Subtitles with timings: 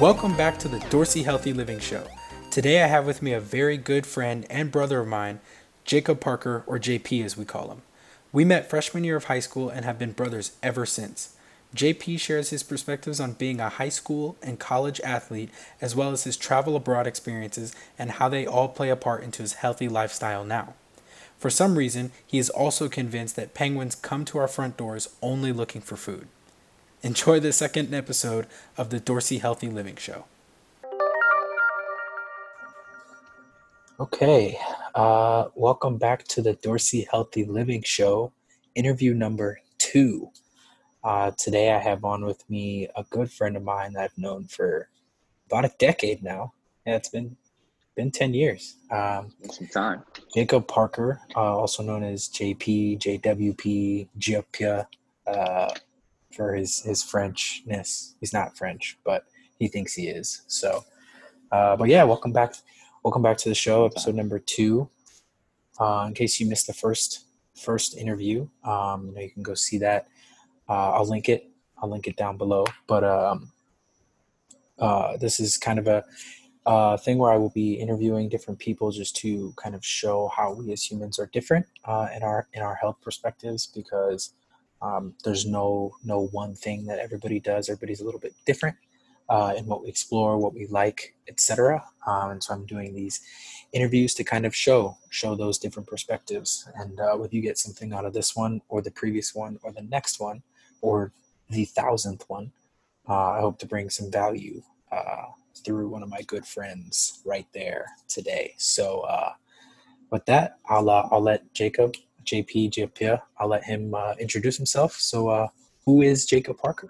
[0.00, 2.02] Welcome back to the Dorsey Healthy Living Show.
[2.50, 5.38] Today I have with me a very good friend and brother of mine,
[5.84, 7.82] Jacob Parker, or JP as we call him.
[8.32, 11.36] We met freshman year of high school and have been brothers ever since.
[11.76, 15.50] JP shares his perspectives on being a high school and college athlete,
[15.80, 19.42] as well as his travel abroad experiences and how they all play a part into
[19.42, 20.74] his healthy lifestyle now.
[21.38, 25.52] For some reason, he is also convinced that penguins come to our front doors only
[25.52, 26.26] looking for food.
[27.04, 28.46] Enjoy the second episode
[28.78, 30.24] of the Dorsey Healthy Living Show.
[34.00, 34.58] Okay,
[34.94, 38.32] uh, welcome back to the Dorsey Healthy Living Show,
[38.74, 40.30] interview number two.
[41.04, 44.46] Uh, today I have on with me a good friend of mine that I've known
[44.46, 44.88] for
[45.50, 46.54] about a decade now.
[46.86, 47.36] Yeah, it's been
[47.94, 48.76] been ten years.
[48.90, 50.04] Um, Some time.
[50.34, 54.86] Jacob Parker, uh, also known as JP, JWP, Giopia,
[55.26, 55.68] uh,
[56.34, 58.14] for his his Frenchness.
[58.20, 59.24] He's not French, but
[59.58, 60.42] he thinks he is.
[60.46, 60.84] So,
[61.52, 62.54] uh, but yeah, welcome back.
[63.02, 64.88] Welcome back to the show, episode number two.
[65.78, 69.54] Uh, in case you missed the first first interview, um, you know you can go
[69.54, 70.08] see that.
[70.68, 71.50] Uh, I'll link it.
[71.78, 72.64] I'll link it down below.
[72.86, 73.52] But um,
[74.78, 76.04] uh, this is kind of a
[76.66, 80.52] uh, thing where I will be interviewing different people just to kind of show how
[80.52, 84.32] we as humans are different uh, in our in our health perspectives because
[84.82, 87.68] um, there's no no one thing that everybody does.
[87.68, 88.76] Everybody's a little bit different
[89.28, 91.84] uh, in what we explore, what we like, etc.
[92.06, 93.20] Um, and so I'm doing these
[93.72, 96.68] interviews to kind of show show those different perspectives.
[96.76, 99.72] And uh, whether you get something out of this one or the previous one or
[99.72, 100.42] the next one
[100.80, 101.12] or
[101.48, 102.52] the thousandth one,
[103.08, 105.26] uh, I hope to bring some value uh,
[105.64, 108.54] through one of my good friends right there today.
[108.58, 109.32] So uh,
[110.10, 111.94] with that, I'll uh, I'll let Jacob
[112.24, 113.22] JP Japia.
[113.38, 114.94] I'll let him uh, introduce himself.
[114.94, 115.48] So uh,
[115.84, 116.88] who is Jacob Parker?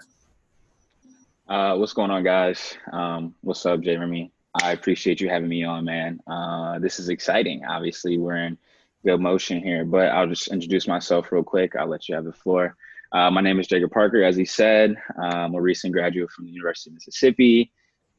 [1.48, 2.76] Uh, what's going on, guys?
[2.92, 4.32] Um, what's up, Jeremy?
[4.62, 6.20] I appreciate you having me on, man.
[6.26, 7.64] Uh, this is exciting.
[7.64, 8.56] Obviously, we're in
[9.04, 11.76] good motion here, but I'll just introduce myself real quick.
[11.76, 12.76] I'll let you have the floor.
[13.12, 14.96] Uh, my name is Jacob Parker, as he said.
[15.20, 17.72] I'm a recent graduate from the University of Mississippi.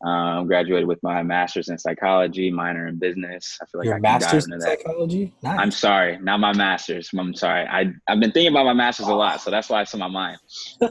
[0.05, 3.57] Um, graduated with my master's in psychology, minor in business.
[3.59, 5.33] I feel like Your I master's in psychology.
[5.41, 5.59] Nice.
[5.59, 7.09] I'm sorry, not my master's.
[7.17, 7.65] I'm sorry.
[7.65, 10.07] I I've been thinking about my master's a lot, so that's why it's in my
[10.07, 10.37] mind.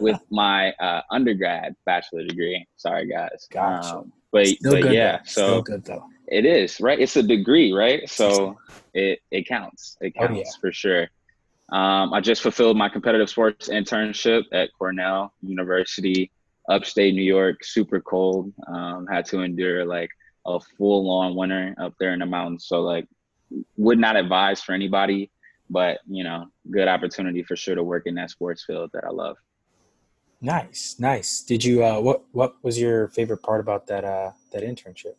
[0.00, 2.66] with my uh, undergrad bachelor degree.
[2.76, 3.47] Sorry, guys.
[3.53, 3.98] Gotcha.
[3.98, 5.22] Um, but Still but yeah, though.
[5.26, 6.04] so Still good though.
[6.26, 6.98] It is right.
[6.98, 8.08] It's a degree, right?
[8.08, 8.58] So
[8.94, 9.97] it it counts.
[10.00, 10.50] It counts oh, yeah.
[10.60, 11.08] for sure.
[11.70, 16.32] Um, I just fulfilled my competitive sports internship at Cornell University
[16.69, 18.52] upstate New York, super cold.
[18.66, 20.10] Um, had to endure like
[20.47, 22.66] a full on winter up there in the mountains.
[22.66, 23.06] So like,
[23.76, 25.30] would not advise for anybody,
[25.70, 29.10] but you know, good opportunity for sure to work in that sports field that I
[29.10, 29.36] love.
[30.41, 31.42] Nice, nice.
[31.42, 31.84] Did you?
[31.84, 35.14] Uh, what What was your favorite part about that uh, that internship?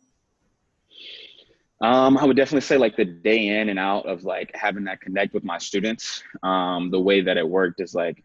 [1.80, 5.00] Um, I would definitely say like the day in and out of like having that
[5.00, 6.22] connect with my students.
[6.42, 8.22] Um, the way that it worked is like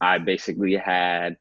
[0.00, 1.36] I basically had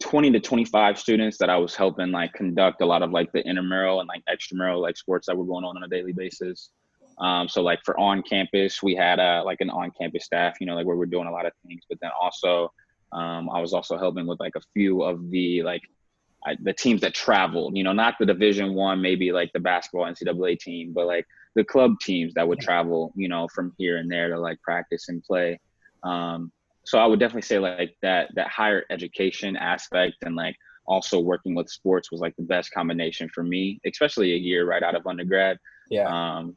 [0.00, 3.46] 20 to 25 students that I was helping like conduct a lot of like the
[3.46, 6.70] intramural and like extramural like sports that were going on on a daily basis.
[7.18, 10.66] Um, so like for on campus, we had a like an on campus staff, you
[10.66, 11.82] know, like where we're doing a lot of things.
[11.88, 12.72] But then also,
[13.12, 15.82] um, I was also helping with like a few of the like
[16.44, 17.76] I, the teams that traveled.
[17.76, 21.64] You know, not the Division One, maybe like the basketball NCAA team, but like the
[21.64, 25.22] club teams that would travel, you know, from here and there to like practice and
[25.22, 25.60] play.
[26.02, 26.52] Um,
[26.84, 30.56] so I would definitely say like that that higher education aspect and like
[30.86, 34.82] also working with sports was like the best combination for me, especially a year right
[34.82, 35.58] out of undergrad.
[35.90, 36.06] Yeah.
[36.08, 36.56] Um,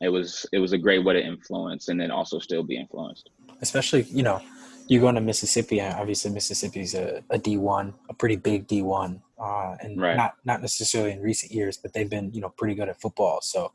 [0.00, 3.30] it was it was a great way to influence and then also still be influenced.
[3.60, 4.42] Especially, you know,
[4.88, 5.80] you going to Mississippi.
[5.80, 10.16] Obviously, Mississippi's a, a D one, a pretty big D one, uh, and right.
[10.16, 13.40] not not necessarily in recent years, but they've been you know pretty good at football.
[13.40, 13.72] So,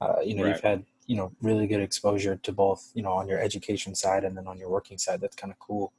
[0.00, 0.54] uh, you know, right.
[0.54, 4.24] you've had you know really good exposure to both you know on your education side
[4.24, 5.92] and then on your working side that's kind of cool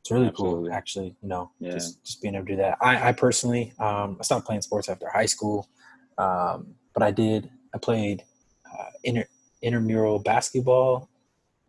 [0.00, 0.70] it's really Absolutely.
[0.70, 1.72] cool actually you know yeah.
[1.72, 4.88] just just being able to do that i, I personally um, i stopped playing sports
[4.88, 5.68] after high school
[6.16, 8.24] um, but i did i played
[8.66, 9.26] uh, inter,
[9.62, 11.10] intramural basketball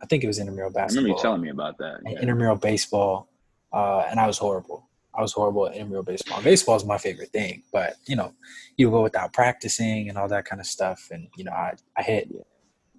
[0.02, 2.18] i think it was intramural basketball i remember you telling me about that yeah.
[2.18, 3.28] intramural baseball
[3.74, 6.40] uh, and i was horrible I was horrible at intramural baseball.
[6.40, 8.32] Baseball is my favorite thing, but you know,
[8.76, 11.08] you go without practicing and all that kind of stuff.
[11.10, 12.28] And you know, I I hit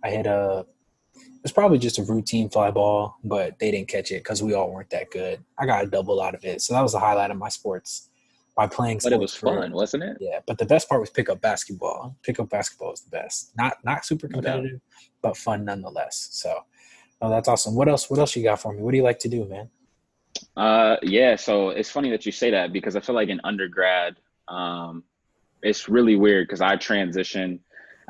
[0.04, 0.66] I hit a
[1.16, 4.54] it was probably just a routine fly ball, but they didn't catch it because we
[4.54, 5.44] all weren't that good.
[5.58, 8.10] I got a double out of it, so that was the highlight of my sports
[8.56, 9.00] by playing.
[9.04, 10.18] But it was fun, wasn't it?
[10.20, 12.16] Yeah, but the best part was pickup basketball.
[12.22, 13.54] Pickup basketball is the best.
[13.58, 14.80] Not not super competitive, no
[15.24, 16.30] but fun nonetheless.
[16.32, 16.64] So,
[17.22, 17.74] oh, that's awesome.
[17.74, 18.10] What else?
[18.10, 18.82] What else you got for me?
[18.84, 19.70] What do you like to do, man?
[20.56, 21.36] Uh, yeah.
[21.36, 24.16] So it's funny that you say that because I feel like in undergrad,
[24.48, 25.04] Um,
[25.64, 27.60] it's really weird because I transitioned.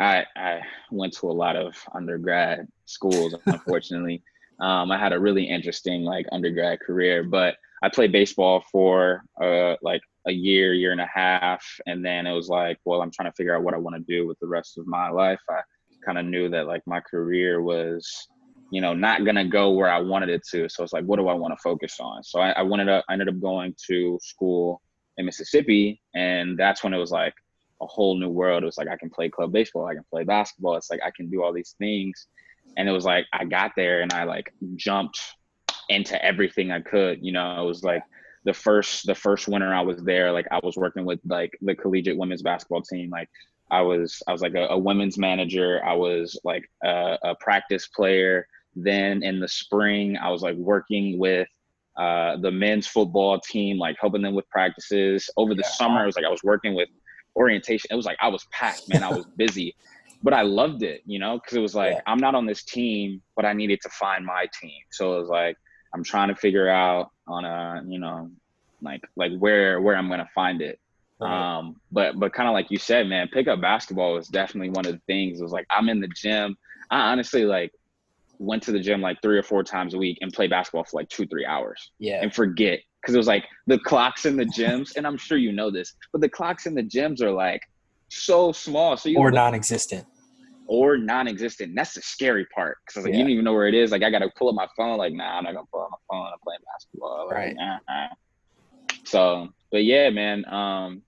[0.01, 0.61] I I
[0.91, 4.23] went to a lot of undergrad schools, unfortunately.
[4.59, 9.75] um, I had a really interesting like undergrad career, but I played baseball for uh,
[9.81, 13.31] like a year, year and a half, and then it was like, well, I'm trying
[13.31, 15.39] to figure out what I want to do with the rest of my life.
[15.49, 15.61] I
[16.05, 18.27] kind of knew that like my career was,
[18.71, 20.69] you know, not gonna go where I wanted it to.
[20.69, 22.23] So it's like, what do I want to focus on?
[22.23, 24.81] So I, I wanted to, I ended up going to school
[25.17, 27.33] in Mississippi, and that's when it was like
[27.81, 28.63] a whole new world.
[28.63, 30.77] It was like I can play club baseball, I can play basketball.
[30.77, 32.27] It's like I can do all these things,
[32.77, 35.19] and it was like I got there and I like jumped
[35.89, 37.19] into everything I could.
[37.21, 38.03] You know, it was like
[38.43, 41.75] the first the first winter I was there, like I was working with like the
[41.75, 43.09] collegiate women's basketball team.
[43.09, 43.29] Like
[43.69, 45.81] I was I was like a, a women's manager.
[45.85, 48.47] I was like a, a, practice player.
[48.75, 51.47] Then in the spring, I was like working with
[51.97, 55.29] uh, the men's football team, like helping them with practices.
[55.37, 55.71] Over the yeah.
[55.71, 56.89] summer, it was like I was working with
[57.35, 57.87] orientation.
[57.91, 59.03] It was like I was packed, man.
[59.03, 59.75] I was busy,
[60.23, 62.01] but I loved it, you know, because it was like yeah.
[62.05, 64.81] I'm not on this team, but I needed to find my team.
[64.91, 65.57] So it was like
[65.93, 68.29] I'm trying to figure out on a, you know,
[68.81, 70.79] like like where where I'm gonna find it.
[71.19, 71.57] Right.
[71.57, 74.93] Um, but but kind of like you said, man, pickup basketball was definitely one of
[74.93, 75.39] the things.
[75.39, 76.57] It was like I'm in the gym.
[76.89, 77.71] I honestly like
[78.39, 80.99] went to the gym like three or four times a week and play basketball for
[80.99, 81.91] like two three hours.
[81.99, 85.37] Yeah, and forget because it was like the clocks in the gyms, and I'm sure
[85.37, 87.61] you know this, but the clocks in the gyms are like
[88.09, 90.05] so small, so you or non-existent
[90.67, 91.75] or non-existent.
[91.75, 93.17] that's the scary part because like yeah.
[93.17, 93.91] you don't even know where it is.
[93.91, 94.97] Like I got to pull up my phone.
[94.97, 96.27] Like nah, I'm not gonna pull up my phone.
[96.27, 97.27] I'm playing basketball.
[97.27, 97.55] Like, right.
[97.55, 98.07] Nah, nah.
[99.03, 100.45] So, but yeah, man.
[100.45, 101.01] Um,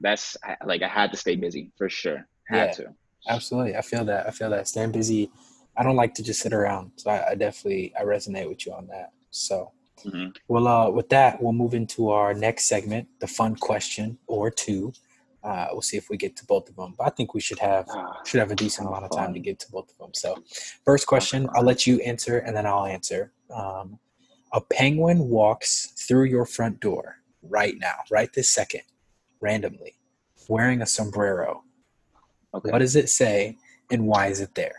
[0.00, 2.26] that's like I had to stay busy for sure.
[2.48, 2.94] Had yeah, to.
[3.28, 4.26] Absolutely, I feel that.
[4.26, 5.30] I feel that staying busy.
[5.76, 8.72] I don't like to just sit around, so I, I definitely I resonate with you
[8.72, 9.12] on that.
[9.30, 9.72] So,
[10.04, 10.28] mm-hmm.
[10.48, 14.92] well, uh, with that, we'll move into our next segment, the fun question or two.
[15.42, 16.94] Uh, we'll see if we get to both of them.
[16.98, 19.38] But I think we should have ah, should have a decent amount of time to
[19.38, 20.10] get to both of them.
[20.12, 20.42] So,
[20.84, 23.32] first question, I'll let you answer, and then I'll answer.
[23.54, 24.00] Um,
[24.52, 28.82] a penguin walks through your front door right now, right this second,
[29.40, 29.94] randomly,
[30.48, 31.62] wearing a sombrero.
[32.54, 32.70] Okay.
[32.70, 33.56] What does it say,
[33.90, 34.76] and why is it there?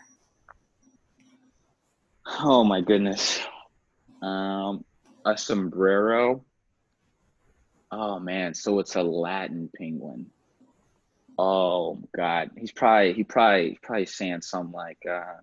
[2.40, 3.40] Oh my goodness,
[4.20, 4.84] um,
[5.24, 6.44] a sombrero.
[7.90, 10.26] Oh man, so it's a Latin penguin.
[11.38, 15.34] Oh God, he's probably he probably probably saying something like, uh,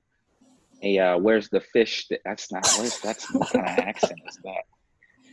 [0.81, 4.63] "Hey, uh, where's the fish?" That's not where's that's what kind of accent is that?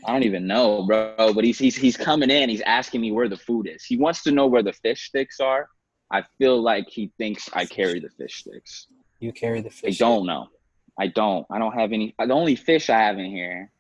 [0.04, 1.32] I don't even know, bro.
[1.34, 2.48] But he's he's he's coming in.
[2.48, 3.84] He's asking me where the food is.
[3.84, 5.68] He wants to know where the fish sticks are.
[6.10, 8.86] I feel like he thinks I carry the fish sticks.
[9.18, 10.00] You carry the fish.
[10.00, 10.48] I don't know.
[10.98, 11.46] I don't.
[11.50, 12.14] I don't have any.
[12.18, 13.70] The only fish I have in here.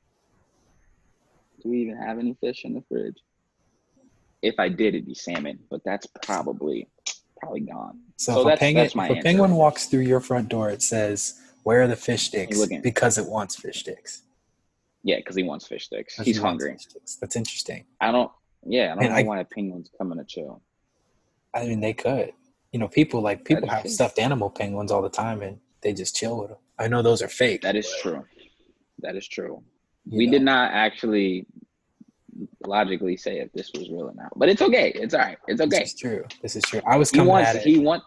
[1.62, 3.18] Do we even have any fish in the fridge?
[4.42, 6.88] If I did, it'd be salmon, but that's probably
[7.38, 8.00] probably gone.
[8.16, 10.70] So, so if, that's, a, penguin, that's if a penguin walks through your front door,
[10.70, 14.22] it says, "Where are the fish sticks?" Because it wants fish sticks.
[15.04, 16.16] Yeah, because he wants fish sticks.
[16.16, 16.76] He's he hungry.
[16.78, 17.16] Sticks.
[17.16, 17.84] That's interesting.
[18.00, 18.30] I don't.
[18.64, 20.62] Yeah, I don't know why a penguin's coming to chill.
[21.54, 22.32] I mean, they could.
[22.72, 26.16] You know, people like people have stuffed animal penguins all the time, and they just
[26.16, 26.58] chill with them.
[26.78, 27.62] I know those are fake.
[27.62, 28.24] That is true.
[29.00, 29.62] That is true.
[30.10, 30.32] We know.
[30.32, 31.46] did not actually
[32.66, 34.32] logically say if this was real or not.
[34.36, 34.92] But it's okay.
[34.94, 35.38] It's all right.
[35.46, 35.80] It's okay.
[35.80, 36.24] This is true.
[36.40, 36.80] This is true.
[36.86, 37.62] I was coming he wants, at it.
[37.62, 38.02] He want.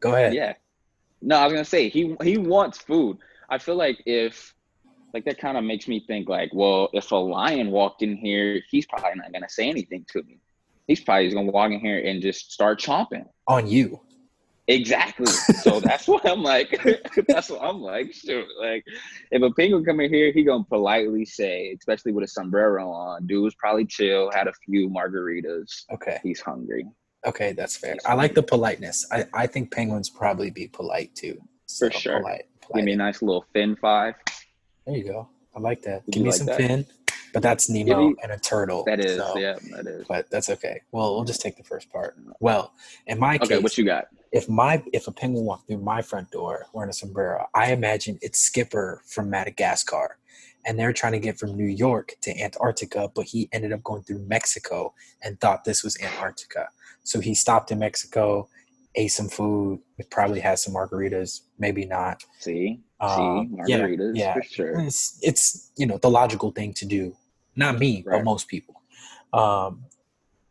[0.00, 0.34] Go ahead.
[0.34, 0.54] Yeah.
[1.20, 3.18] No, I was gonna say he he wants food.
[3.48, 4.54] I feel like if
[5.14, 8.62] like that kind of makes me think like, well, if a lion walked in here,
[8.70, 10.38] he's probably not gonna say anything to me.
[10.86, 14.00] He's probably just gonna walk in here and just start chomping on you.
[14.68, 15.26] Exactly.
[15.26, 16.78] So that's what I'm like.
[17.28, 18.12] that's what I'm like.
[18.12, 18.84] Shoot, like
[19.30, 23.26] if a penguin come in here, he gonna politely say, especially with a sombrero on,
[23.26, 25.84] dude's probably chill, had a few margaritas.
[25.92, 26.18] Okay.
[26.22, 26.86] He's hungry.
[27.26, 27.96] Okay, that's fair.
[28.06, 29.06] I like the politeness.
[29.10, 31.40] I, I think penguins probably be polite too.
[31.66, 32.20] So For sure.
[32.20, 32.76] Polite, polite.
[32.76, 34.14] Give me a nice little fin five.
[34.86, 35.28] There you go.
[35.56, 36.08] I like that.
[36.10, 36.58] Give me like some that?
[36.58, 36.86] fin.
[37.32, 38.84] But that's Nemo and a turtle.
[38.84, 40.06] That is, so, yeah, that is.
[40.08, 40.80] But that's okay.
[40.92, 42.16] Well, we'll just take the first part.
[42.40, 42.72] Well,
[43.06, 44.06] in my okay, case, what you got?
[44.32, 48.18] If my if a penguin walked through my front door wearing a sombrero, I imagine
[48.22, 50.18] it's Skipper from Madagascar,
[50.66, 54.02] and they're trying to get from New York to Antarctica, but he ended up going
[54.02, 56.68] through Mexico and thought this was Antarctica.
[57.04, 58.48] So he stopped in Mexico,
[58.94, 59.80] ate some food,
[60.10, 62.22] probably had some margaritas, maybe not.
[62.40, 64.34] See, um, See, margaritas yeah, yeah.
[64.34, 64.80] for sure.
[64.80, 67.16] It's, it's, you know the logical thing to do.
[67.56, 68.18] Not me, right.
[68.18, 68.82] but most people.
[69.32, 69.84] Um,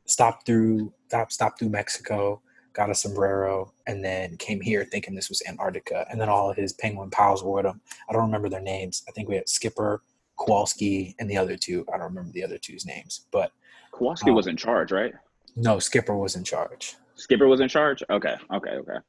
[0.08, 2.42] stopped through stop stopped through Mexico,
[2.78, 6.06] got a sombrero, and then came here thinking this was Antarctica.
[6.12, 7.82] And then all of his penguin pals were with him.
[8.08, 9.04] I don't remember their names.
[9.10, 10.04] I think we had Skipper,
[10.38, 11.86] Kowalski, and the other two.
[11.92, 13.52] I don't remember the other two's names, but
[13.92, 15.14] Kowalski um, was in charge, right?
[15.56, 16.96] No, Skipper was in charge.
[17.16, 18.04] Skipper was in charge.
[18.12, 19.00] Okay, okay, okay.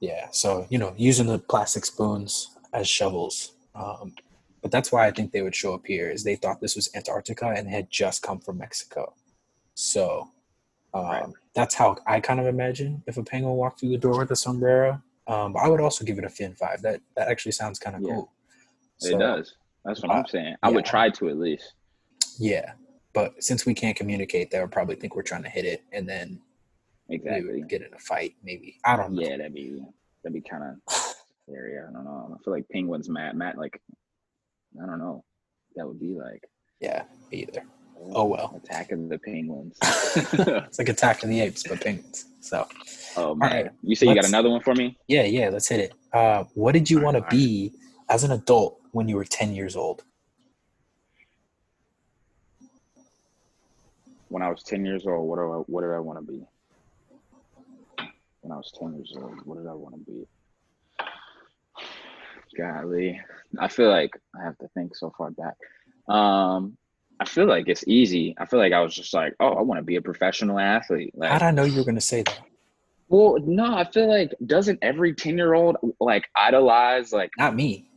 [0.00, 3.52] Yeah, so you know, using the plastic spoons as shovels.
[3.74, 4.12] Um,
[4.60, 6.90] but that's why I think they would show up here is they thought this was
[6.94, 9.14] Antarctica and had just come from Mexico.
[9.74, 10.30] So
[10.94, 11.26] um, right.
[11.54, 14.36] that's how I kind of imagine if a penguin walked through the door with a
[14.36, 15.02] sombrero.
[15.26, 16.82] Um, I would also give it a fin five.
[16.82, 18.14] That that actually sounds kind of yeah.
[18.14, 18.32] cool.
[18.98, 19.56] So, it does.
[19.84, 20.54] That's what uh, I'm saying.
[20.62, 20.74] I yeah.
[20.74, 21.74] would try to at least.
[22.38, 22.72] Yeah,
[23.12, 26.40] but since we can't communicate, they'll probably think we're trying to hit it, and then
[27.08, 28.34] exactly get in a fight.
[28.42, 29.22] Maybe I don't know.
[29.22, 29.82] Yeah, that'd be
[30.22, 30.94] that'd be kind of
[31.46, 31.78] scary.
[31.78, 32.34] I don't know.
[32.34, 33.80] I feel like penguins, Matt, Matt, like
[34.82, 35.24] I don't know.
[35.76, 36.44] That would be like.
[36.80, 37.64] Yeah, either.
[38.00, 38.60] Oh well.
[38.64, 39.78] Attacking the penguins.
[39.82, 42.26] it's like attacking the apes, but penguins.
[42.40, 42.66] So.
[43.16, 44.98] Oh man, right, you say you got another one for me?
[45.08, 45.48] Yeah, yeah.
[45.48, 45.94] Let's hit it.
[46.12, 47.72] Uh, what did you want to be
[48.08, 50.02] as an adult when you were ten years old?
[54.28, 56.44] When I was ten years old, what do I what did I want to be?
[58.40, 60.26] When I was ten years old, what did I want to be?
[62.56, 63.20] Golly,
[63.58, 65.54] I feel like I have to think so far back.
[66.14, 66.76] Um,
[67.24, 68.34] I feel like it's easy.
[68.36, 71.14] I feel like I was just like, oh, I want to be a professional athlete.
[71.16, 72.38] Like, How did I know you were going to say that?
[73.08, 77.88] Well, no, I feel like doesn't every ten year old like idolize like not me.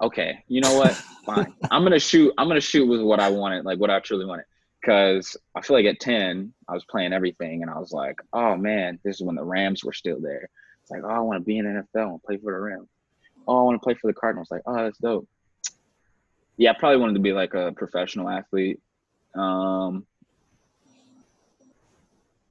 [0.00, 0.92] Okay, you know what?
[1.26, 1.52] Fine.
[1.70, 2.32] I'm gonna shoot.
[2.38, 4.44] I'm gonna shoot with what I wanted, like what I truly wanted.
[4.80, 8.56] Because I feel like at ten, I was playing everything, and I was like, oh
[8.56, 10.48] man, this is when the Rams were still there.
[10.82, 12.88] It's like, oh, I want to be in NFL and play for the Rams.
[13.48, 14.50] Oh, I want to play for the Cardinals.
[14.50, 15.26] Like, oh, that's dope
[16.56, 18.80] yeah, I probably wanted to be like a professional athlete.
[19.34, 20.06] Um,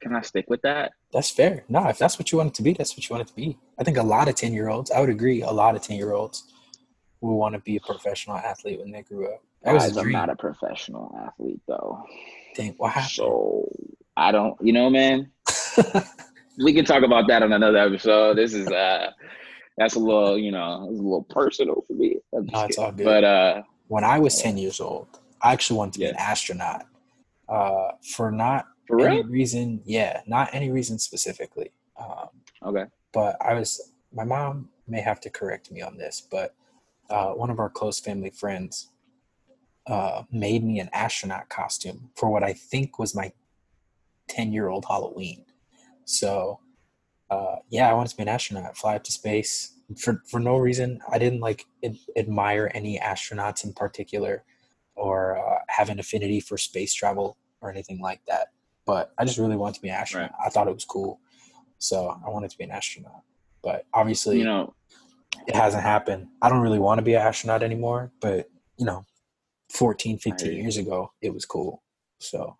[0.01, 0.91] can I stick with that?
[1.11, 1.63] That's fair.
[1.67, 3.35] No, if that's what you want it to be, that's what you want it to
[3.35, 3.57] be.
[3.79, 5.97] I think a lot of 10 year olds, I would agree, a lot of 10
[5.97, 6.43] year olds
[7.21, 9.41] will want to be a professional athlete when they grew up.
[9.63, 12.03] That was I'm not a professional athlete though.
[12.55, 13.11] Dang, what happened?
[13.11, 13.71] So
[14.15, 15.31] I don't, you know, man.
[16.63, 18.37] we can talk about that on another episode.
[18.37, 19.09] This is uh
[19.75, 22.17] that's a little, you know, it's a little personal for me.
[22.31, 23.05] No, it's all good.
[23.05, 25.07] But uh when I was 10 years old,
[25.41, 26.85] I actually wanted to be an astronaut.
[27.47, 31.71] Uh, for not for any reason, yeah, not any reason specifically.
[31.99, 32.29] Um,
[32.63, 32.85] okay.
[33.13, 36.55] But I was, my mom may have to correct me on this, but
[37.09, 38.89] uh, one of our close family friends
[39.87, 43.31] uh, made me an astronaut costume for what I think was my
[44.27, 45.45] 10 year old Halloween.
[46.05, 46.59] So,
[47.29, 50.57] uh, yeah, I wanted to be an astronaut, fly up to space, for for no
[50.57, 50.99] reason.
[51.11, 54.43] I didn't like ad- admire any astronauts in particular,
[54.95, 58.47] or uh, have an affinity for space travel or anything like that.
[58.85, 60.31] But I just really wanted to be an astronaut.
[60.31, 60.47] Right.
[60.47, 61.19] I thought it was cool,
[61.77, 63.21] so I wanted to be an astronaut.
[63.63, 64.73] But obviously, you know,
[65.47, 66.27] it hasn't happened.
[66.41, 68.11] I don't really want to be an astronaut anymore.
[68.21, 69.05] But you know,
[69.71, 71.81] 14, 15 years ago, it was cool.
[72.19, 72.57] So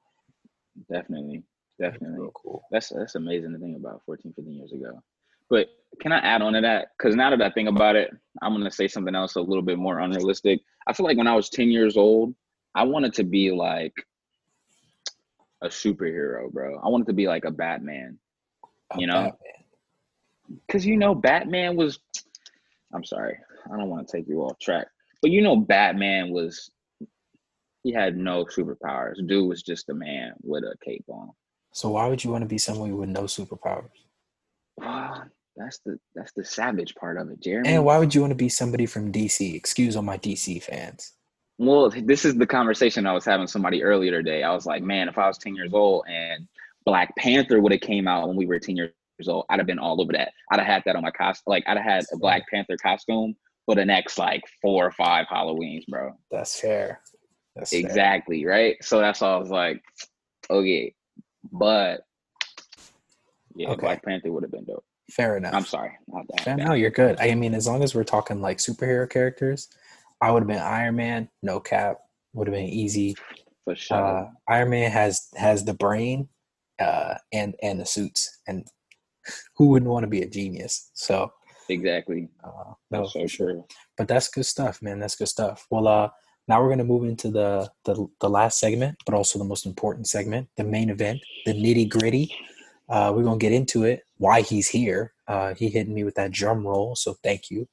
[0.91, 1.43] definitely,
[1.79, 2.63] definitely cool.
[2.71, 5.01] That's that's amazing to think about 14, 15 years ago.
[5.49, 5.67] But
[6.01, 6.89] can I add on to that?
[6.97, 8.11] Because now that I think about it,
[8.41, 10.61] I'm gonna say something else a little bit more unrealistic.
[10.87, 12.35] I feel like when I was 10 years old,
[12.73, 13.93] I wanted to be like
[15.61, 16.79] a superhero, bro.
[16.83, 18.19] I wanted to be like a Batman.
[18.93, 19.31] A you know?
[20.67, 21.99] Because you know, Batman was
[22.93, 23.37] I'm sorry,
[23.71, 24.87] I don't want to take you off track.
[25.21, 26.69] But you know, Batman was
[27.83, 29.15] he had no superpowers.
[29.27, 31.29] Dude was just a man with a cape on.
[31.71, 33.89] So why would you want to be someone with no superpowers?
[35.55, 37.69] That's the that's the savage part of it, Jeremy.
[37.69, 39.55] And why would you want to be somebody from DC?
[39.55, 41.13] Excuse all my DC fans.
[41.57, 44.43] Well, this is the conversation I was having somebody earlier today.
[44.43, 46.47] I was like, man, if I was 10 years old and
[46.85, 48.91] Black Panther would have came out when we were 10 years
[49.25, 50.33] old, I'd have been all over that.
[50.51, 51.43] I'd have had that on my costume.
[51.47, 53.35] Like I'd have had a Black Panther costume
[53.65, 56.11] for the next like four or five Halloweens, bro.
[56.29, 56.99] That's fair.
[57.55, 58.51] That's exactly fair.
[58.51, 58.75] right.
[58.81, 59.81] So that's all I was like,
[60.49, 60.93] okay.
[61.53, 62.01] But
[63.55, 63.81] yeah, okay.
[63.81, 64.83] Black Panther would have been dope.
[65.11, 65.53] Fair enough.
[65.53, 65.97] I'm sorry.
[66.47, 67.19] No, you're good.
[67.19, 69.69] I mean, as long as we're talking like superhero characters,
[70.21, 71.29] I would have been Iron Man.
[71.43, 71.99] No cap.
[72.33, 73.15] Would have been easy.
[73.63, 73.97] For sure.
[73.97, 76.27] Uh, Iron Man has has the brain,
[76.79, 78.67] uh, and and the suits, and
[79.55, 80.91] who wouldn't want to be a genius?
[80.93, 81.31] So
[81.69, 82.29] exactly.
[82.43, 83.65] Uh, no, so for sure.
[83.97, 84.99] But that's good stuff, man.
[84.99, 85.65] That's good stuff.
[85.69, 86.09] Well, uh,
[86.47, 90.07] now we're gonna move into the the the last segment, but also the most important
[90.07, 92.35] segment, the main event, the nitty gritty.
[92.87, 94.03] Uh, we're gonna get into it.
[94.17, 95.13] Why he's here?
[95.27, 97.67] Uh, he hit me with that drum roll, so thank you.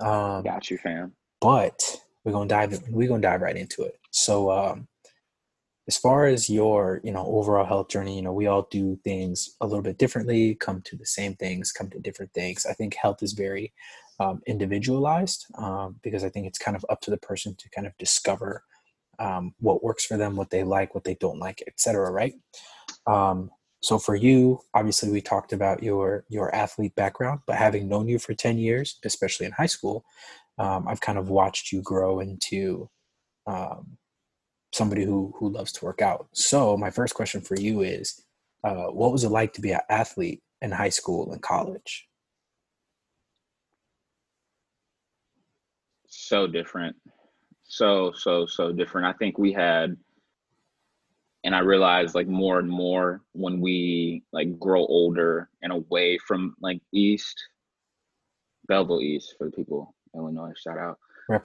[0.00, 1.12] Um, Got you, fam.
[1.40, 2.80] But we're gonna dive.
[2.88, 3.98] We're gonna dive right into it.
[4.10, 4.88] So, um,
[5.86, 9.54] as far as your, you know, overall health journey, you know, we all do things
[9.60, 10.54] a little bit differently.
[10.54, 11.72] Come to the same things.
[11.72, 12.64] Come to different things.
[12.64, 13.72] I think health is very
[14.18, 17.86] um, individualized um, because I think it's kind of up to the person to kind
[17.86, 18.62] of discover
[19.18, 22.10] um, what works for them, what they like, what they don't like, etc.
[22.10, 22.34] Right?
[23.84, 28.18] So for you, obviously, we talked about your your athlete background, but having known you
[28.18, 30.06] for ten years, especially in high school,
[30.58, 32.88] um, I've kind of watched you grow into
[33.46, 33.98] um,
[34.72, 36.28] somebody who who loves to work out.
[36.32, 38.24] So my first question for you is,
[38.64, 42.08] uh, what was it like to be an athlete in high school and college?
[46.08, 46.96] So different,
[47.64, 49.08] so so so different.
[49.08, 49.98] I think we had
[51.44, 56.54] and i realized like more and more when we like grow older and away from
[56.60, 57.42] like east
[58.68, 60.98] belleville east for the people illinois shout out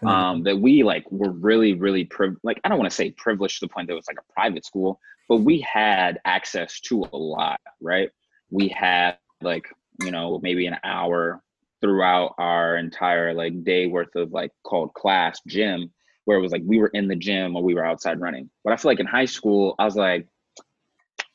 [0.03, 3.59] um, that we like were really really priv- like i don't want to say privileged
[3.59, 7.05] to the point that it was like a private school but we had access to
[7.13, 8.09] a lot right?
[8.49, 9.65] We had like
[10.03, 11.41] you know maybe an hour
[11.81, 15.91] throughout our entire like day worth of like called class gym
[16.25, 18.49] where it was like we were in the gym or we were outside running.
[18.63, 20.27] But I feel like in high school, I was like,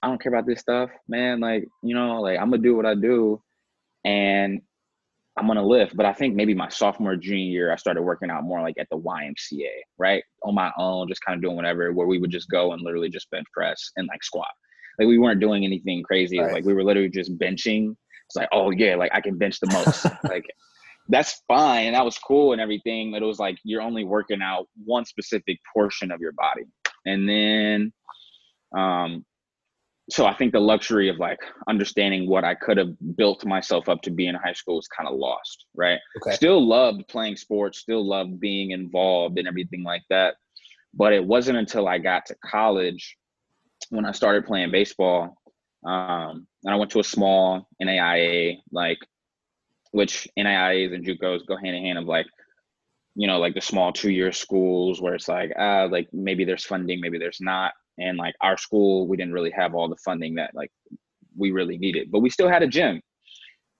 [0.03, 1.41] I don't care about this stuff, man.
[1.41, 3.43] Like, you know, like I'm gonna do what I do
[4.05, 4.61] and
[5.37, 5.97] I'm gonna lift.
[5.97, 8.87] But I think maybe my sophomore, junior year, I started working out more like at
[8.91, 10.23] the YMCA, right?
[10.43, 13.09] On my own, just kind of doing whatever, where we would just go and literally
[13.09, 14.47] just bench press and like squat.
[14.99, 16.39] Like we weren't doing anything crazy.
[16.39, 16.53] Right.
[16.53, 17.97] Like we were literally just benching.
[18.27, 20.07] It's like, oh yeah, like I can bench the most.
[20.25, 20.45] like
[21.09, 24.41] that's fine and that was cool and everything but it was like you're only working
[24.43, 26.65] out one specific portion of your body
[27.05, 27.93] and then
[28.77, 29.25] um
[30.11, 34.01] so i think the luxury of like understanding what i could have built myself up
[34.03, 36.35] to be in high school was kind of lost right okay.
[36.35, 40.35] still loved playing sports still loved being involved and everything like that
[40.95, 43.17] but it wasn't until i got to college
[43.91, 45.37] when i started playing baseball
[45.87, 48.99] um and i went to a small naia like
[49.95, 52.27] which NAIAs and JUCOs go hand in hand of like,
[53.15, 56.65] you know, like the small two year schools where it's like, ah, like maybe there's
[56.65, 57.73] funding, maybe there's not.
[57.97, 60.73] And like our school, we didn't really have all the funding that like
[61.39, 63.01] we really needed, but we still had a gym.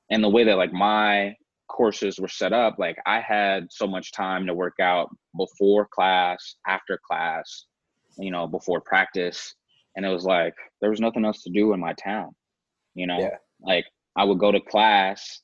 [0.09, 1.35] And the way that like my
[1.69, 6.55] courses were set up, like I had so much time to work out before class,
[6.65, 7.65] after class,
[8.19, 9.53] you know, before practice.
[9.97, 12.37] And it was like, there was nothing else to do in my town,
[12.95, 13.39] you know, yeah.
[13.61, 15.41] like I would go to class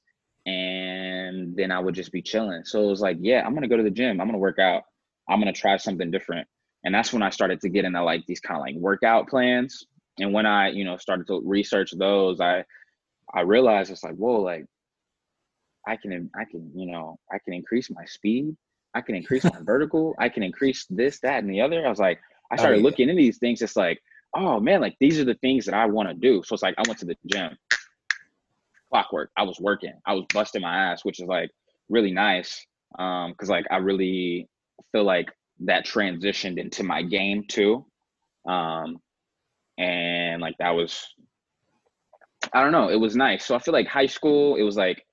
[0.50, 2.64] and then I would just be chilling.
[2.64, 4.20] So it was like, yeah, I'm gonna go to the gym.
[4.20, 4.82] I'm gonna work out.
[5.28, 6.48] I'm gonna try something different.
[6.84, 9.84] And that's when I started to get into like these kind of like workout plans.
[10.18, 12.64] And when I, you know, started to research those, I
[13.32, 14.66] I realized it's like, whoa, like
[15.86, 18.56] I can I can, you know, I can increase my speed,
[18.94, 21.86] I can increase my vertical, I can increase this, that, and the other.
[21.86, 22.18] I was like,
[22.50, 22.84] I oh, started oh, yeah.
[22.84, 23.62] looking into these things.
[23.62, 24.00] It's like,
[24.34, 26.42] oh man, like these are the things that I want to do.
[26.44, 27.56] So it's like I went to the gym
[28.90, 29.30] clockwork.
[29.36, 29.94] I was working.
[30.06, 31.50] I was busting my ass, which is like
[31.88, 32.64] really nice.
[32.98, 34.48] Um, cause like I really
[34.92, 37.86] feel like that transitioned into my game too.
[38.48, 38.98] Um,
[39.78, 41.06] and like that was
[42.52, 43.44] I don't know, it was nice.
[43.44, 45.04] So I feel like high school, it was like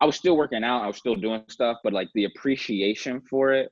[0.00, 3.52] I was still working out, I was still doing stuff, but like the appreciation for
[3.52, 3.70] it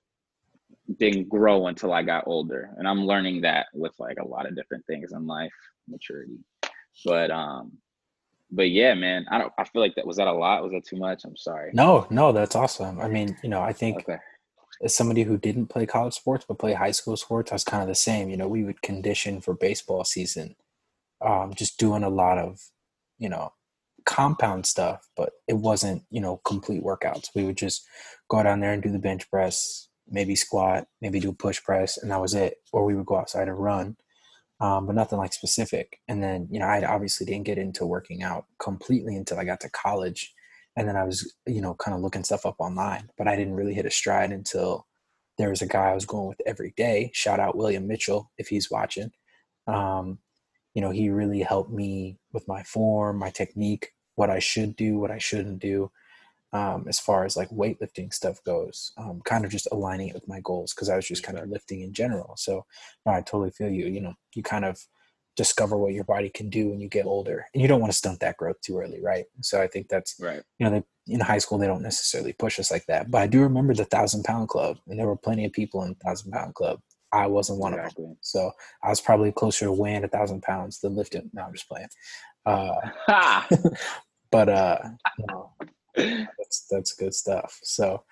[0.99, 2.71] didn't grow until I got older.
[2.79, 5.53] And I'm learning that with like a lot of different things in life,
[5.89, 6.39] maturity.
[7.05, 7.73] But um
[8.51, 9.53] but yeah, man, I don't.
[9.59, 10.63] I feel like that was that a lot.
[10.63, 11.25] Was that too much?
[11.25, 11.71] I'm sorry.
[11.73, 13.01] No, no, that's awesome.
[13.01, 14.19] I mean, you know, I think okay.
[14.83, 17.83] as somebody who didn't play college sports but play high school sports, I was kind
[17.83, 18.31] of the same.
[18.31, 20.55] You know, we would condition for baseball season,
[21.25, 22.61] um, just doing a lot of,
[23.19, 23.53] you know,
[24.05, 27.31] compound stuff, but it wasn't, you know, complete workouts.
[27.35, 27.85] We would just
[28.29, 32.13] go down there and do the bench press, maybe squat, maybe do push press, and
[32.13, 32.59] that was it.
[32.73, 33.97] Or we would go outside and run
[34.61, 36.01] um, but nothing like specific.
[36.09, 39.61] And then, you know, I obviously didn't get into working out completely until I got
[39.61, 40.33] to college.
[40.77, 43.55] And then I was, you know, kind of looking stuff up online, but I didn't
[43.55, 44.87] really hit a stride until
[45.39, 47.11] there was a guy I was going with every day.
[47.15, 49.11] Shout out William Mitchell if he's watching.
[49.67, 50.19] Um,
[50.75, 54.99] you know, he really helped me with my form, my technique, what I should do,
[54.99, 55.91] what I shouldn't do
[56.53, 60.29] um, as far as like weightlifting stuff goes, um, kind of just aligning it with
[60.29, 62.35] my goals because I was just kind of lifting in general.
[62.37, 62.65] So
[63.05, 63.87] no, I totally feel you.
[63.87, 64.79] You know, you kind of
[65.37, 67.99] discover what your body can do when you get older, and you don't want to
[67.99, 69.25] stunt that growth too early, right?
[69.43, 70.43] So I think that's right.
[70.59, 73.27] You know, they, in high school they don't necessarily push us like that, but I
[73.27, 76.33] do remember the thousand pound club, and there were plenty of people in the thousand
[76.33, 76.81] pound club.
[77.13, 78.05] I wasn't one exactly.
[78.05, 78.51] of them, so
[78.83, 81.31] I was probably closer to weighing a thousand pounds than lifting.
[81.33, 81.89] No, I'm just playing.
[82.45, 82.75] Uh,
[84.31, 84.79] but uh,
[85.19, 85.53] you know,
[85.97, 87.59] that's that's good stuff.
[87.63, 88.05] So,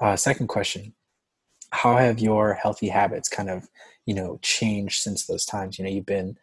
[0.00, 0.94] uh, second question:
[1.70, 3.68] How have your healthy habits kind of
[4.06, 5.78] you know changed since those times?
[5.78, 6.36] You know, you've been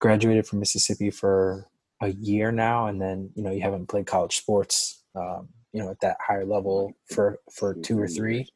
[0.00, 1.68] graduated from Mississippi for
[2.02, 5.90] a year now, and then you know you haven't played college sports, um, you know,
[5.90, 8.46] at that higher level for for two or three.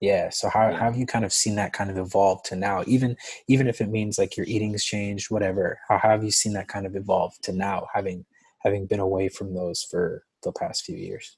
[0.00, 0.30] Yeah.
[0.30, 0.78] So how, Yeah.
[0.78, 2.82] how have you kind of seen that kind of evolve to now?
[2.88, 3.16] Even
[3.46, 5.78] even if it means like your eating's changed, whatever.
[5.88, 8.24] How, how have you seen that kind of evolve to now, having
[8.64, 11.36] having been away from those for the past few years?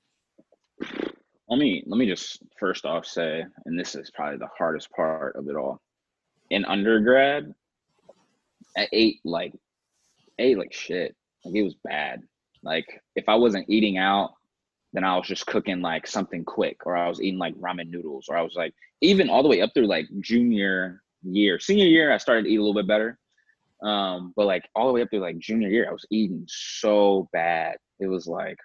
[1.49, 5.37] Let me let me just first off say, and this is probably the hardest part
[5.37, 5.81] of it all.
[6.51, 7.55] In undergrad,
[8.77, 9.53] I ate like
[10.39, 11.15] ate like shit.
[11.45, 12.23] Like it was bad.
[12.63, 14.33] Like if I wasn't eating out,
[14.93, 18.27] then I was just cooking like something quick, or I was eating like ramen noodles,
[18.29, 22.13] or I was like even all the way up through like junior year, senior year,
[22.13, 23.19] I started to eat a little bit better.
[23.83, 27.29] Um, but like all the way up through like junior year, I was eating so
[27.33, 27.77] bad.
[28.01, 28.57] It was like,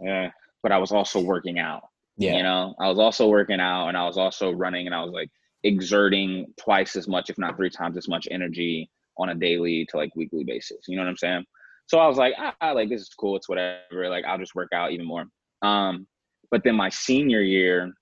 [0.00, 0.30] yeah.
[0.62, 1.82] But I was also working out.
[2.16, 2.36] Yeah.
[2.36, 5.12] You know, I was also working out and I was also running and I was
[5.12, 5.30] like
[5.64, 9.96] exerting twice as much, if not three times as much energy on a daily to
[9.96, 10.78] like weekly basis.
[10.88, 11.44] You know what I'm saying?
[11.86, 13.36] So I was like, ah, like this is cool.
[13.36, 14.08] It's whatever.
[14.08, 15.26] Like I'll just work out even more.
[15.62, 16.06] Um,
[16.50, 17.92] but then my senior year,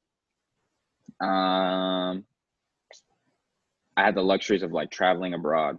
[1.21, 2.25] um,
[3.97, 5.79] I had the luxuries of like traveling abroad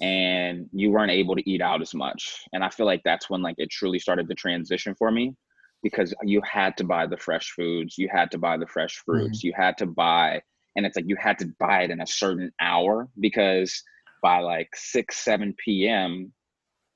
[0.00, 2.42] and you weren't able to eat out as much.
[2.52, 5.34] And I feel like that's when like it truly started to transition for me
[5.82, 9.18] because you had to buy the fresh foods, you had to buy the fresh mm-hmm.
[9.18, 10.40] fruits, you had to buy,
[10.76, 13.82] and it's like you had to buy it in a certain hour because
[14.22, 16.32] by like 6, 7 p.m.,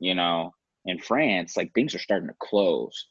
[0.01, 0.53] you know,
[0.85, 3.09] in France, like things are starting to close.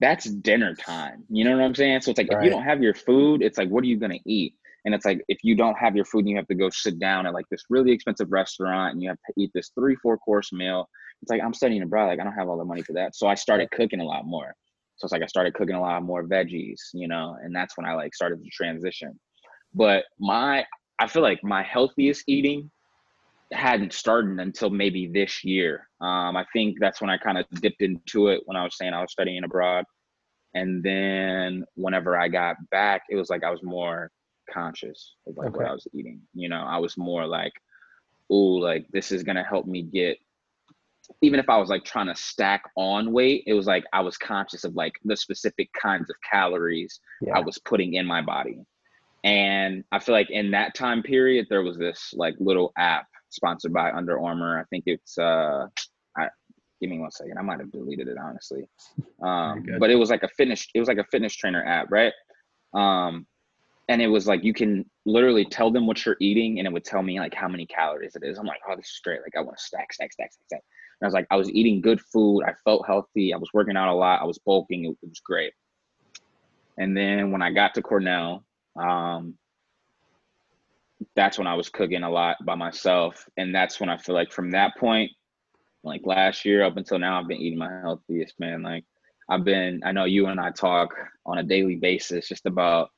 [0.00, 1.24] That's dinner time.
[1.28, 2.00] You know what I'm saying?
[2.02, 4.20] So it's like if you don't have your food, it's like, what are you gonna
[4.24, 4.54] eat?
[4.84, 6.98] And it's like if you don't have your food and you have to go sit
[6.98, 10.16] down at like this really expensive restaurant and you have to eat this three, four
[10.18, 10.88] course meal,
[11.22, 13.14] it's like I'm studying abroad, like I don't have all the money for that.
[13.14, 14.54] So I started cooking a lot more.
[14.96, 17.86] So it's like I started cooking a lot more veggies, you know, and that's when
[17.86, 19.18] I like started to transition.
[19.74, 20.64] But my
[20.98, 22.70] I feel like my healthiest eating
[23.52, 25.88] hadn't started until maybe this year.
[26.00, 28.92] Um, I think that's when I kind of dipped into it when I was saying
[28.92, 29.84] I was studying abroad.
[30.54, 34.10] And then whenever I got back, it was like I was more
[34.52, 36.20] conscious of like what I was eating.
[36.34, 37.52] You know, I was more like,
[38.32, 40.18] ooh, like this is gonna help me get
[41.22, 44.16] even if I was like trying to stack on weight, it was like I was
[44.16, 47.36] conscious of like the specific kinds of calories Yeah.
[47.36, 48.58] I was putting in my body.
[49.24, 53.72] And I feel like in that time period, there was this like little app sponsored
[53.72, 54.58] by Under Armour.
[54.58, 55.66] I think it's uh
[56.16, 56.28] I
[56.80, 57.38] give me one second.
[57.38, 58.64] I might have deleted it honestly.
[59.22, 62.12] Um but it was like a fitness it was like a fitness trainer app, right?
[62.72, 63.26] Um
[63.90, 66.84] and it was like you can literally tell them what you're eating and it would
[66.84, 68.38] tell me like how many calories it is.
[68.38, 69.20] I'm like, oh, this is great.
[69.20, 70.62] Like I want to stack, stack, stack, stack, stack.
[71.00, 72.44] And I was like, I was eating good food.
[72.44, 73.34] I felt healthy.
[73.34, 74.22] I was working out a lot.
[74.22, 74.84] I was bulking.
[74.84, 75.52] It, it was great.
[76.78, 78.44] And then when I got to Cornell,
[78.80, 79.34] um,
[81.16, 83.28] that's when I was cooking a lot by myself.
[83.38, 85.10] And that's when I feel like from that point,
[85.82, 88.62] like last year up until now, I've been eating my healthiest, man.
[88.62, 88.84] Like
[89.28, 90.94] I've been, I know you and I talk
[91.26, 92.90] on a daily basis just about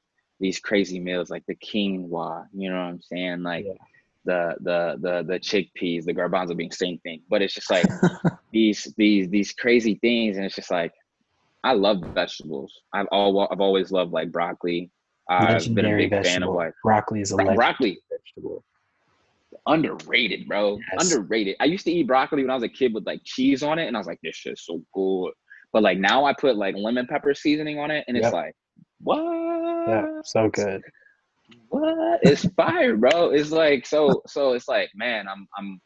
[0.42, 3.42] these crazy meals like the quinoa, you know what I'm saying?
[3.44, 3.72] Like Yeah.
[4.24, 7.22] the the the the chickpeas, the garbanzo being same thing.
[7.30, 7.86] But it's just like
[8.52, 10.92] these these these crazy things, and it's just like
[11.64, 12.72] I love vegetables.
[12.92, 14.90] I've all I've always loved like broccoli.
[15.30, 16.54] I've been a big fan of vegetable.
[16.56, 17.98] like broccoli is a bro- broccoli.
[18.10, 18.64] vegetable.
[19.66, 20.78] Underrated, bro.
[20.92, 21.04] Yes.
[21.12, 21.56] Underrated.
[21.60, 23.86] I used to eat broccoli when I was a kid with like cheese on it,
[23.86, 25.32] and I was like, this shit's so good.
[25.72, 28.54] But like now I put like lemon pepper seasoning on it, and it's like,
[29.02, 29.88] what?
[29.88, 30.82] Yeah, so good.
[31.68, 35.80] what it's fire bro it's like so so it's like man i'm i'm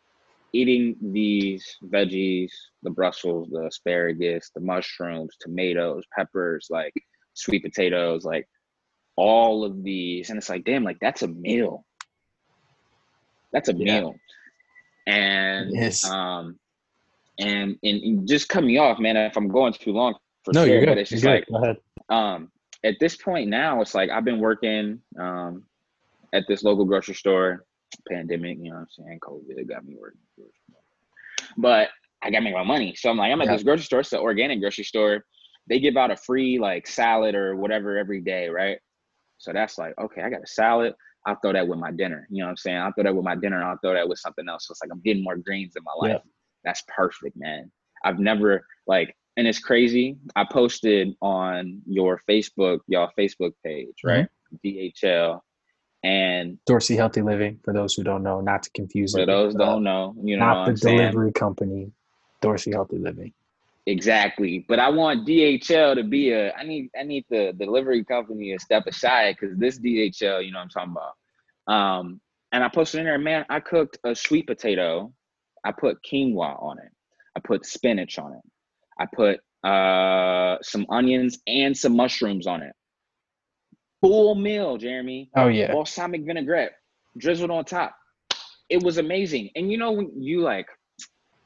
[0.53, 2.51] eating these veggies
[2.83, 6.93] the brussels the asparagus the mushrooms tomatoes peppers like
[7.35, 8.47] sweet potatoes like
[9.17, 11.85] all of these and it's like damn like that's a meal
[13.53, 14.01] that's a Yeah.
[14.01, 14.15] meal
[15.07, 16.05] and Yes.
[16.05, 16.59] um
[17.39, 20.75] and, and just cut me off man if i'm going too long for no, sure
[20.75, 20.99] you're but good.
[20.99, 21.31] it's You're just good.
[21.31, 21.77] like Go ahead.
[22.09, 22.51] um
[22.85, 25.65] at this point now it's like i've been working um
[26.33, 27.65] at this local grocery store.
[28.09, 29.21] Pandemic you know what i'm saying?
[29.21, 30.21] Covid got me working.
[31.57, 31.89] But
[32.23, 32.95] i got to make my money.
[32.97, 33.55] So i'm like i'm at Yeah.
[33.55, 34.01] this grocery store.
[34.01, 35.25] It's an organic grocery store.
[35.69, 38.79] They give out a free like salad or whatever every day right?
[39.39, 40.95] So that's like okay i got a salad.
[41.27, 42.27] I'll throw that with my dinner.
[42.31, 42.77] You know what i'm saying?
[42.77, 44.67] I'll throw that with my dinner and i'll throw that with something else.
[44.67, 46.15] So it's like i'm getting more greens in my Yeah.
[46.15, 46.23] life.
[46.65, 47.71] That's perfect man.
[48.05, 50.17] I've never like and it's crazy.
[50.35, 54.29] I posted on your facebook y'all facebook page right?
[54.65, 55.41] Dhl
[56.03, 59.27] and Dorsey Healthy Living, for those who don't know, not to confuse for it.
[59.27, 60.99] those with, uh, don't know you know not the saying?
[60.99, 61.93] delivery company,
[62.41, 63.33] Dorsey Healthy Living.
[63.87, 64.65] exactly.
[64.69, 68.59] But i want dhl to be a i need i need the delivery company to
[68.59, 71.75] step aside because this dhl you know what i'm talking about?
[71.75, 72.21] Um
[72.53, 75.13] and i posted in there man i cooked a sweet potato.
[75.65, 76.93] I put quinoa on it.
[77.37, 78.41] I put spinach on it
[79.01, 82.73] i put uh some onions and some mushrooms on it
[84.01, 85.31] full meal, Jeremy.
[85.37, 85.73] Oh yeah.
[85.73, 86.73] Balsamic vinaigrette
[87.19, 87.95] drizzled on top.
[88.69, 89.51] It was amazing.
[89.55, 90.67] And you know when you like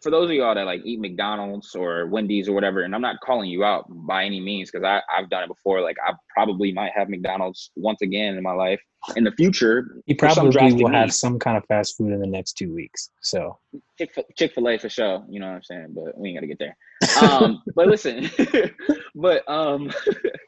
[0.02, 3.16] for those of y'all that like eat McDonald's or Wendy's or whatever, and I'm not
[3.20, 5.80] calling you out by any means because I I've done it before.
[5.82, 8.80] Like I probably might have McDonald's once again in my life
[9.16, 10.02] in the future.
[10.06, 13.10] You probably will have some kind of fast food in the next two weeks.
[13.20, 13.58] So
[13.98, 15.24] Chick Fil A for sure.
[15.28, 15.88] You know what I'm saying?
[15.90, 16.76] But we ain't gotta get there.
[17.22, 18.30] Um, but listen,
[19.14, 19.92] but um,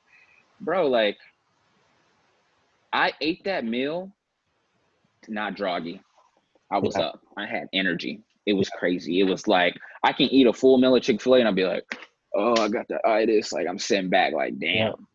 [0.62, 1.18] bro, like
[2.92, 4.10] I ate that meal,
[5.28, 6.00] not droggy.
[6.70, 7.06] I was yeah.
[7.06, 7.20] up.
[7.36, 8.22] I had energy.
[8.46, 9.20] It was crazy.
[9.20, 11.54] It was like I can eat a full meal of Chick Fil A and I'll
[11.54, 11.84] be like,
[12.34, 13.52] oh, I got the itis.
[13.52, 15.06] Like I'm sitting back, like damn.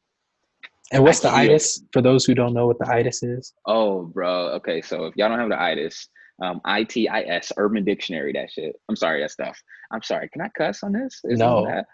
[0.91, 3.53] And what's the itis for those who don't know what the itis is?
[3.65, 4.51] Oh, bro.
[4.53, 6.07] Okay, so if y'all don't have the itis,
[6.41, 8.75] um, I T I S, Urban Dictionary, that shit.
[8.87, 9.61] I'm sorry, that stuff.
[9.91, 10.29] I'm sorry.
[10.29, 11.19] Can I cuss on this?
[11.25, 11.85] Is no, that?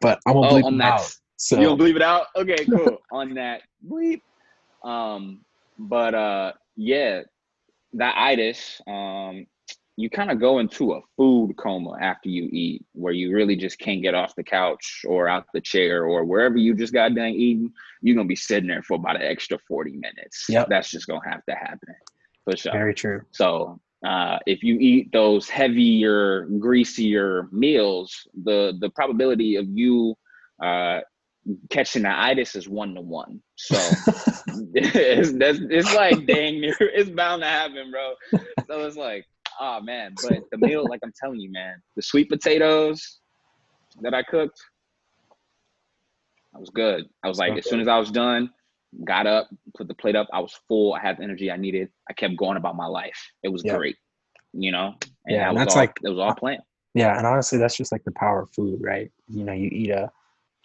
[0.00, 1.00] but I'm gonna oh, bleep on that.
[1.00, 2.26] Out, so you gonna bleep it out?
[2.36, 2.98] Okay, cool.
[3.12, 4.22] on that bleep.
[4.82, 5.40] Um,
[5.78, 7.22] but uh, yeah,
[7.92, 8.80] that itis.
[8.86, 9.46] Um,
[9.96, 13.78] you kind of go into a food coma after you eat, where you really just
[13.78, 17.28] can't get off the couch or out the chair or wherever you just got done
[17.28, 17.72] eating.
[18.02, 20.46] You're gonna be sitting there for about an extra 40 minutes.
[20.48, 20.68] Yep.
[20.68, 21.94] That's just gonna have to happen.
[22.44, 22.72] For sure.
[22.72, 23.22] Very true.
[23.30, 30.16] So uh, if you eat those heavier, greasier meals, the the probability of you
[30.62, 31.00] uh,
[31.70, 33.40] catching the itis is one to one.
[33.54, 33.76] So
[34.74, 38.14] it's, that's, it's like dang near, it's bound to happen, bro.
[38.66, 39.24] So it's like
[39.60, 43.20] oh man, but the meal, like I'm telling you, man, the sweet potatoes
[44.02, 44.58] that I cooked,
[46.54, 47.04] I was good.
[47.24, 47.58] I was like, okay.
[47.58, 48.50] as soon as I was done,
[49.04, 50.94] got up, put the plate up, I was full.
[50.94, 51.88] I had the energy I needed.
[52.08, 53.20] I kept going about my life.
[53.42, 53.76] It was yep.
[53.76, 53.96] great,
[54.52, 54.94] you know.
[55.26, 56.62] And yeah, that that's all, like it was all planned.
[56.94, 59.10] Yeah, and honestly, that's just like the power of food, right?
[59.28, 60.10] You know, you eat a,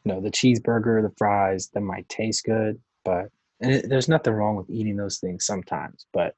[0.03, 3.29] you know, the cheeseburger, the fries, that might taste good, but
[3.61, 6.35] and it, there's nothing wrong with eating those things sometimes, but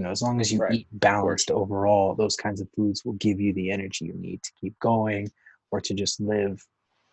[0.00, 0.72] you know, as long as you right.
[0.72, 4.50] eat balanced overall, those kinds of foods will give you the energy you need to
[4.58, 5.30] keep going
[5.70, 6.66] or to just live,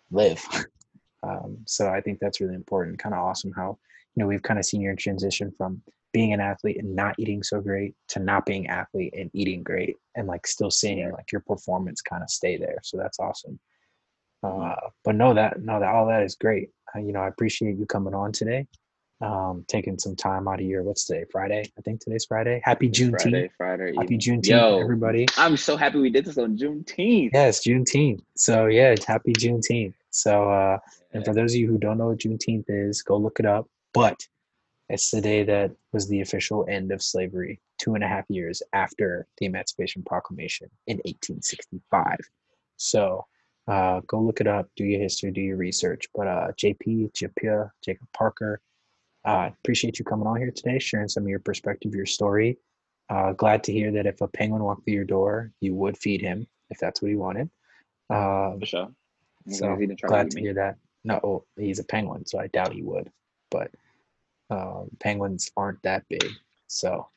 [0.10, 0.42] live.
[1.24, 2.98] um, so I think that's really important.
[2.98, 3.78] Kind of awesome how
[4.16, 5.82] you know we've kind of seen your transition from
[6.14, 9.98] being an athlete and not eating so great to not being athlete and eating great
[10.16, 12.78] and like still seeing like your performance kind of stay there.
[12.84, 13.60] So that's awesome.
[14.46, 14.62] Mm-hmm.
[14.62, 16.70] Uh, but know that know that all that is great.
[16.96, 18.66] Uh, you know, I appreciate you coming on today
[19.22, 21.72] um, taking some time out of your what's today Friday?
[21.78, 22.62] I think today's Friday.
[22.64, 23.22] Happy Juneteenth.
[23.22, 25.26] Friday Friday happy Juneteenth Yo, everybody.
[25.38, 27.32] I'm so happy we did this on Juneteenth.
[27.34, 28.22] Yes Juneteenth.
[28.36, 29.94] So yeah it's happy Juneteenth.
[30.12, 30.78] So uh,
[31.14, 33.68] and for those of you who don't know what Juneteenth is go look it up.
[33.94, 34.28] But
[34.90, 38.62] it's the day that was the official end of slavery two and a half years
[38.74, 42.18] after the Emancipation Proclamation in 1865
[42.78, 43.26] so
[43.68, 46.06] uh, go look it up do your history do your research.
[46.16, 48.62] But uh, JP Japia Jacob Parker
[49.26, 52.58] uh, appreciate you coming on here today, sharing some of your perspective, your story.
[53.10, 56.22] Uh, glad to hear that if a penguin walked through your door, you would feed
[56.22, 57.50] him if that's what he wanted.
[58.10, 58.90] Uh, For sure.
[59.50, 59.78] So
[60.08, 60.76] glad to hear that.
[61.04, 63.10] No, he's a penguin, so I doubt he would.
[63.50, 63.72] But
[64.50, 66.30] um, penguins aren't that big,
[66.68, 67.08] so.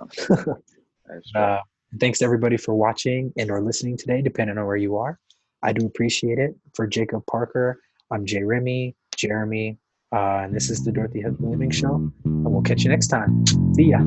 [1.34, 1.58] uh,
[2.00, 5.18] thanks everybody for watching and or listening today, depending on where you are.
[5.62, 6.54] I do appreciate it.
[6.74, 9.78] For Jacob Parker, I'm Jay Remy, Jeremy,
[10.12, 11.94] uh, and this is the Dorsey Healthy Living Show.
[12.24, 13.44] And we'll catch you next time.
[13.74, 13.98] See ya.